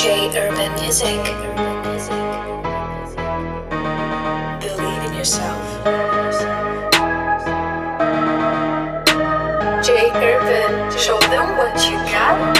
Jay 0.00 0.30
Urban 0.34 0.72
Music. 0.80 1.22
Believe 4.64 5.02
in 5.04 5.12
yourself. 5.12 5.60
Jay 9.84 10.08
Urban, 10.14 10.90
show 10.98 11.18
them 11.28 11.54
what 11.58 11.76
you 11.84 11.96
got, 12.08 12.59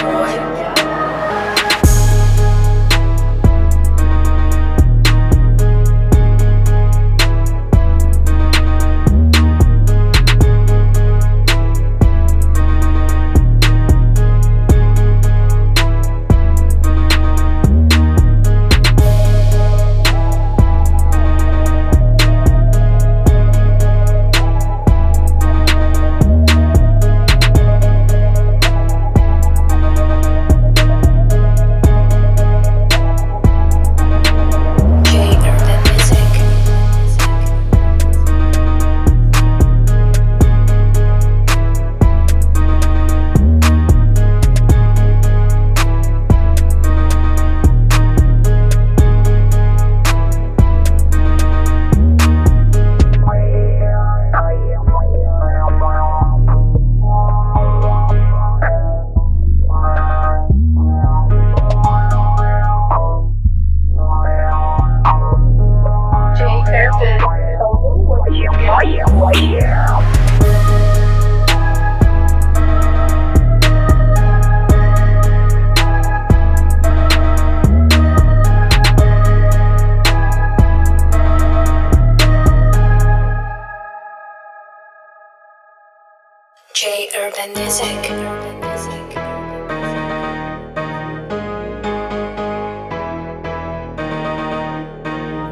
Jay 86.73 87.09
Urban 87.15 87.53
Music. 87.53 88.01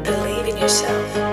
Believe 0.02 0.48
in 0.48 0.56
yourself. 0.56 1.29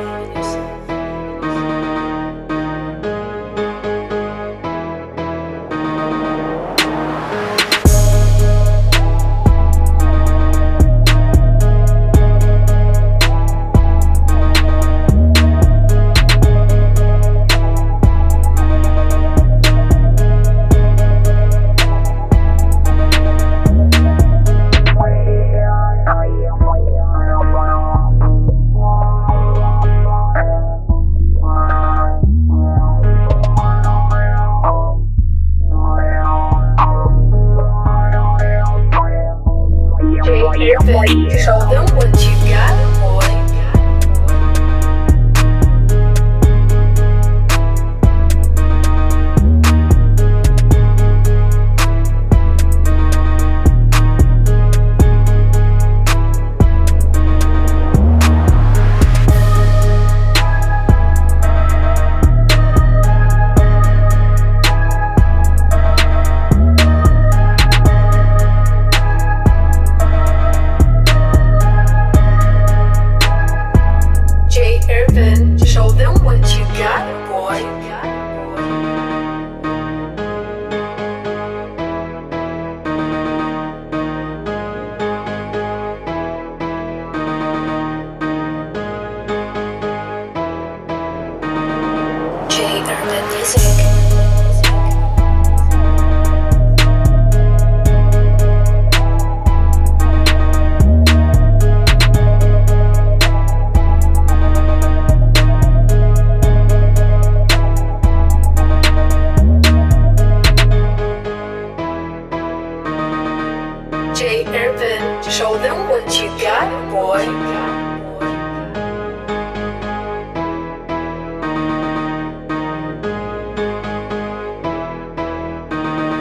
Show 41.47 41.59
them 41.59 41.85
what 41.95 42.26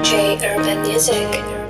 Jay 0.07 0.39
Urban 0.55 0.83
Music. 0.83 1.66